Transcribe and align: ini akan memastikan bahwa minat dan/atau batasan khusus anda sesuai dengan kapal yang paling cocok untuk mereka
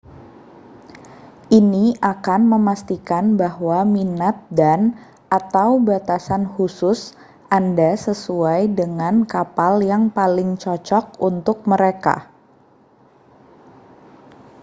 ini 1.59 1.85
akan 2.13 2.41
memastikan 2.53 3.25
bahwa 3.41 3.79
minat 3.95 4.33
dan/atau 4.61 5.69
batasan 5.87 6.43
khusus 6.53 6.99
anda 7.57 7.91
sesuai 8.05 8.61
dengan 8.79 9.15
kapal 9.33 9.73
yang 9.91 10.03
paling 10.17 10.49
cocok 10.63 11.05
untuk 11.29 11.57
mereka 11.71 12.15